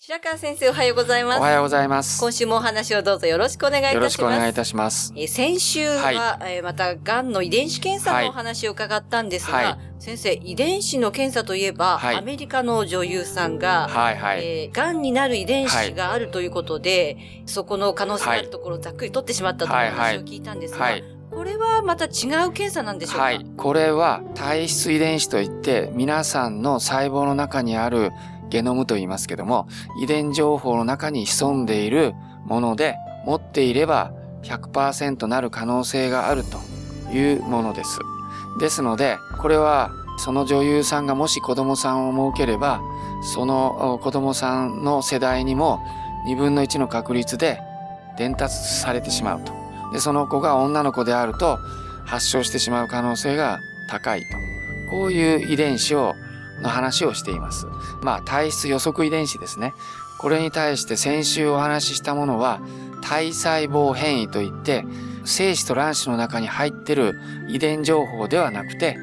[0.00, 2.20] 白川先生おはようございますおはようございます。
[2.20, 5.12] 今週もお話をどうぞよろしくお願いいたしますよろしくお願いいたします。
[5.16, 14.44] えー先週は、はいえーまたがんの遺伝子検査はいのお話を伺ったんですが、はい先生遺伝子の検査といえば、はいアメリカの女優さんが、はいはい。
[14.44, 21.02] えー、がんになる遺伝子があるということで、そこの可能性があるところをざっくり取ってしまったという話を聞いたんですが、はい。
[21.32, 22.10] これはまた違う
[22.52, 23.44] 検査なんでしょうか、はい。
[23.56, 28.12] これは体質遺伝子といって、皆さんの細胞の中にある
[28.50, 29.68] ゲノムと言いますけども、
[30.02, 32.96] 遺伝情報の中に潜んでいるもので、
[33.26, 36.58] 持っていれば100%なる可能性があると
[37.12, 37.98] いうものです。
[38.60, 42.80] ですので、これはその女優さんがもし子供さんを設ければ、
[43.34, 45.80] その子供さんの世代にも
[46.26, 47.60] 2分の1の確率で
[48.16, 49.52] 伝達されてしまうと。
[49.92, 51.58] で、その子が女の子であると
[52.04, 54.26] 発症してしまう可能性が高いと。
[54.90, 56.14] こういう遺伝子を、
[56.62, 57.66] の話をしています。
[58.02, 59.74] まあ、体質予測遺伝子ですね。
[60.18, 62.60] これに対して先週お話ししたものは、
[63.00, 64.84] 体細胞変異といって、
[65.24, 67.14] 精子と卵子の中に入ってる
[67.48, 68.96] 遺伝情報ではなくて、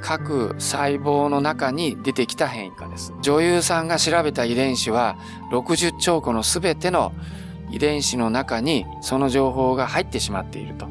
[0.00, 3.12] 各細胞の中に出てきた変異化です。
[3.22, 5.16] 女優さんが調べた遺伝子は、
[5.50, 7.12] 60兆個のすべての
[7.70, 10.86] 遺伝子の中にその情報が入ってしまっていると。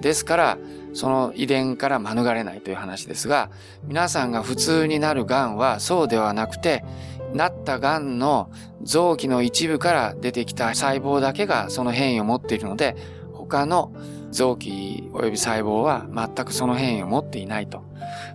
[0.00, 0.58] ですから、
[0.92, 3.50] その遺伝から免れないという話ですが、
[3.84, 6.84] 皆さんが普通になる癌はそうではなくて、
[7.32, 8.50] なった癌の
[8.82, 12.96] 臓器の一部から出てきた細胞だけがその変異を持っているので、
[13.32, 13.92] 他の
[14.30, 17.82] 臓器及び細胞は全くその変異を持っていないと。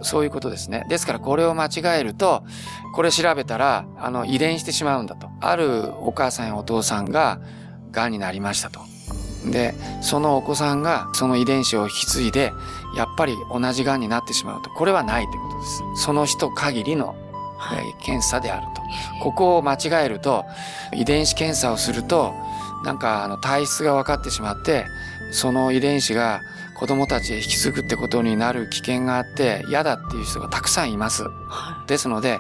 [0.02, 0.86] そういうことですね。
[0.90, 2.44] ですからこれを間違えると、
[2.94, 5.30] これ調べたら、あの、遺伝してしまうんだと。
[5.42, 7.40] あるお母さんやお父さんが
[7.92, 8.82] 癌になりましたと。
[9.52, 12.54] で、そのお子さんがその遺伝子を引き継いで、
[12.96, 14.70] やっぱり同じ癌になってしまうと。
[14.70, 15.84] これはないということです。
[16.04, 17.16] その人限りの、
[17.74, 18.82] えー検査であると。
[19.24, 20.46] ここを間違えると、
[20.94, 22.34] 遺伝子検査をすると、
[22.84, 24.86] なんかあの体質が分かってしまって、
[25.32, 26.42] その遺伝子が
[26.76, 31.24] 子供たちへ引き継ぐってことになる危険があって嫌だっていう人がたくさんいます。
[31.88, 32.40] ですので、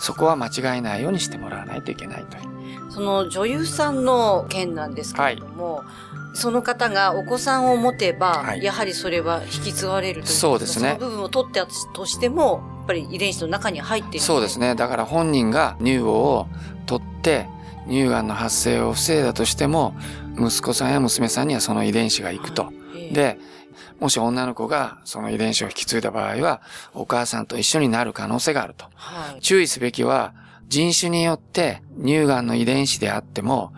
[0.00, 2.90] そこは間違えないようにしてもらわないといけないという。
[2.90, 5.84] その女優さんの件なんですけれども、
[6.34, 14.20] その方がお子さんを持てば、はいやはりそれは引き継がれるというそうですねその部分を取ってたとしても、やっぱり遺伝子の中に入っている。
[14.20, 14.74] そうですね。
[14.74, 16.48] だから本人が乳房を
[16.86, 17.46] 取って
[17.88, 19.94] 乳がんの発生を防いだとしても、
[20.38, 22.72] 息子さんや娘さんにはその遺伝子が行くと。
[22.94, 23.38] ええ、で、
[24.00, 26.60] もし女の子がその遺伝子を引き継いだ場合は、
[26.94, 28.86] お母さんと一緒になる可能性があると。
[28.94, 29.40] はい。
[29.40, 30.34] 注意すべきは、
[30.68, 33.72] 人種によって乳がんの遺伝子であっても、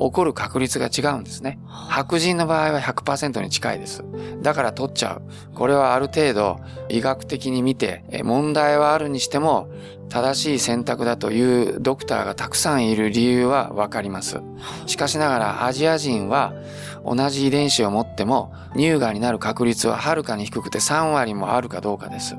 [0.00, 1.58] 起こる確率が違うんですね。
[1.66, 4.02] 白人の場合は100%に近いです。
[4.40, 5.54] だから取っちゃう。
[5.54, 9.68] これはある程度医学的に見て、え問題はあるにしても、
[10.08, 14.40] 正しい選択だというドクターがたくさんいる理由はわかります。
[14.86, 16.54] しかしながらアジア人は
[17.04, 22.36] 同じ遺伝子を持っても乳がんになる確率ははるかに低くて3割もあるかどうかです。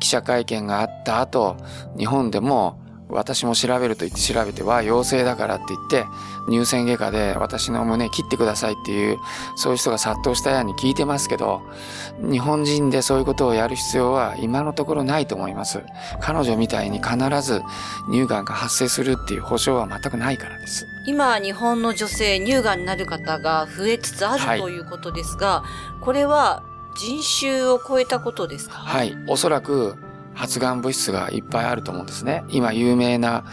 [0.00, 1.56] 記者会見があった後、
[1.96, 2.80] 日本でも
[3.12, 6.06] 私も調べると言って調べては陽性だからって言って
[6.48, 9.18] 乳腺外科で私の胸切ってくださいっていう
[9.54, 11.62] そういう人が殺到したように聞いてますけど
[12.18, 15.82] 日本人でそういうことをやる必要は今のところないと思います。
[16.20, 17.62] 彼女みたいに必ず
[18.10, 20.86] 乳がんが発生するっていう保証は全くないからです。
[21.06, 24.58] 今、日本の女性、乳がんになる方が増えつつあはい。
[24.58, 25.64] るということですが、
[26.00, 26.62] これは
[26.96, 28.76] 人種を超えたことですか？
[28.76, 29.16] はい。
[29.26, 29.96] おそらく
[30.34, 33.44] 発がん物質がいっぱいあると思うんですね今有名な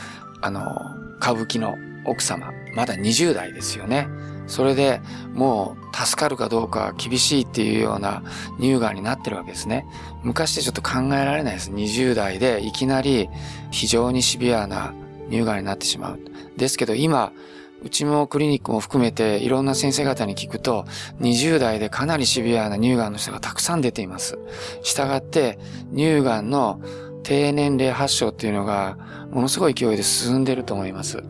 [0.42, 4.08] あの歌舞伎の奥様まだ20代ですよね
[4.50, 5.02] それで
[5.34, 8.24] もう助かるかどうか厳しいっていうような
[8.60, 9.86] 乳がんになってるわけですね。
[10.24, 11.72] 昔ってちょっと考えられないです。
[11.72, 13.30] 20代でいきなり
[13.70, 14.94] 非常にシビアな
[15.30, 16.20] 乳がんになってしまう。
[16.58, 17.32] ですけど今、
[17.81, 20.86] うちもクリニックも含めていろんな先生方に聞くと、
[21.22, 24.38] 20代でかなりシビアな乳がんの人がたくさん出ています。
[24.84, 25.58] したがって、
[25.96, 26.81] 乳がんの
[27.24, 28.98] 低年齢発症っていうのが
[29.31, 31.24] ものすごい勢いで進んでると思います。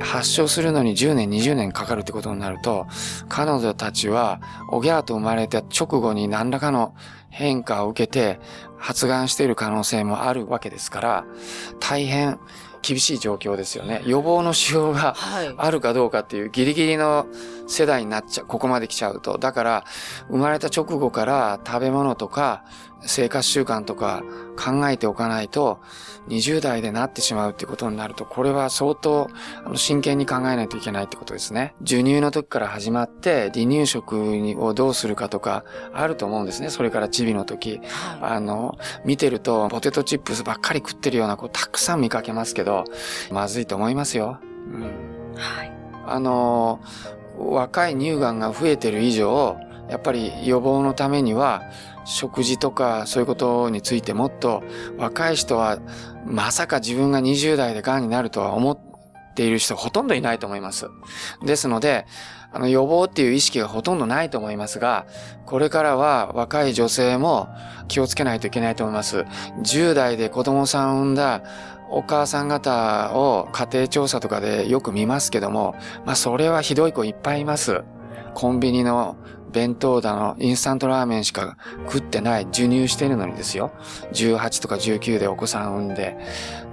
[0.00, 2.86] 発症するのに10年、20年かかるってことになると、
[3.28, 4.40] 彼女たちは、
[4.70, 6.94] おぎゃーと生まれた直後に何らかの
[7.30, 8.40] 変化を受けて
[8.78, 11.24] 発がんしている可能性もあるわけですから、
[11.80, 12.38] 大変
[12.86, 14.02] 厳しい状況ですよね。
[14.04, 15.16] 予防のしようが
[15.56, 17.26] あるかどうかっていうギリギリの
[17.66, 19.38] 世代になっちゃう、ここまで来ちゃうと。
[19.38, 19.84] だから、
[20.28, 22.64] 生まれた直後から食べ物とか
[23.06, 24.22] 生活習慣とか
[24.56, 25.80] 考えておかないと、
[26.28, 29.28] 20代でなってしまうってことになると、これは相当
[29.64, 31.74] あの真剣に考えないといけないってことですね。
[31.80, 36.70] 授乳の時から始まって、離乳食をどうするかとかあると思うんですね。
[36.70, 37.78] それからチビの時。
[37.78, 42.84] はい、あの、見てるとポテトチップスばっかり食ってるような子たくさん見かけますけど、
[43.30, 44.38] まずいと思いますよ。
[44.72, 44.82] うん。
[45.36, 45.72] はい。
[46.06, 46.80] あの、
[47.36, 49.56] 若い乳がんが増えてる以上、
[49.88, 51.62] やっぱり予防のためには、
[52.04, 54.62] 食事とかそういうことについてもっと
[54.98, 55.78] 若い人は
[56.26, 58.78] まさか自分が20代で癌になるとは思っ
[59.34, 60.88] ている人ほとんどいないと思います。
[61.42, 62.06] ですので、
[62.52, 65.06] あの予防っていう意識がほとんどないと思いますが、
[65.44, 67.48] これからは若い女性も
[67.88, 69.24] 気をつけないといけないと思います。
[69.62, 71.42] 10代で子供さんを産んだ
[71.90, 77.82] お母さん方を家庭調査とかでよく見ますけども、まあそれはひどい子いっぱいいます。
[78.34, 79.16] コンビニの
[79.54, 81.56] 弁当だの、インスタントラーメンしか
[81.86, 83.70] 食ってない、授乳してるのにですよ。
[84.12, 86.18] 18とか19でお子さん産んで。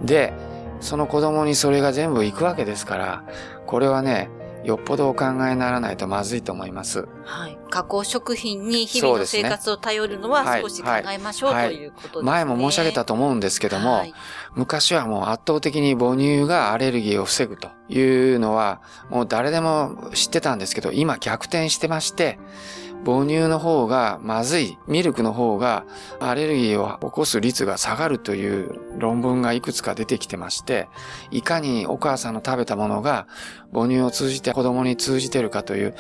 [0.04, 0.34] で、
[0.82, 3.24] その子供にそれが全部行くわけですから、
[3.68, 4.30] これはね、
[4.64, 7.08] よっぽどお考えにならないとまずいと思います。
[7.24, 7.58] はい。
[7.70, 14.14] 加工食品に日々の生活を頼るのは少し考えましょう、はい、ということですね、前も申し上げたと思うんですけども、はい、
[14.56, 18.02] 昔はもう圧倒的に母乳がアレルギーを防ぐとい
[18.36, 22.38] うのは、もう誰でも知ってたんですけど、今逆転してまして、
[23.04, 25.86] 母乳の方がまずい、ミルクの方が
[26.20, 30.88] アレルギーを起こす率が下がるという論文がいくつか出てきてまして、
[31.32, 33.28] いかにお母さんの食べたものが
[33.74, 35.96] 母乳を通じて子供に通じてるかという、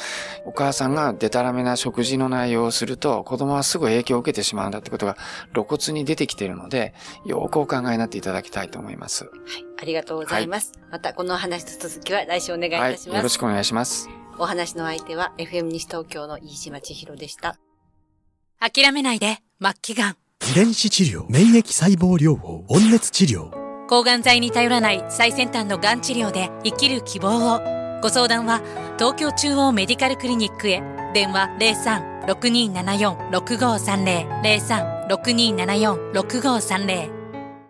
[0.45, 5.17] お母さんがデタラメな食事の内容をすると子供はすぐ影響を受けてしまうんだってことが
[5.53, 6.93] 露骨に出てきているので、
[7.25, 9.25] よくお考えになっていただきたいと思います。
[9.25, 9.65] はい。
[9.81, 10.73] ありがとうございます。
[10.79, 13.09] はい、またこの話の続きは来週お願いいたします。
[13.09, 14.20] はい、よろしくお願いします。
[14.41, 17.59] お話の相手は FM 西東京の飯島千尋でした。
[18.59, 20.17] 諦めないで、末期がん。
[20.51, 23.51] 遺伝子治療、免疫細胞療法、温熱治療。
[23.87, 27.59] 抗がん剤に頼らない最先端のがん治療で生きる希望を。
[28.01, 28.63] ご相談は
[28.97, 30.81] 東京中央メディカルクリニックへ。
[31.13, 31.47] 電話
[32.25, 35.07] 03-6274-6530。
[35.07, 37.20] 03-6274-6530